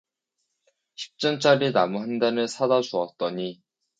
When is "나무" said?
1.71-1.99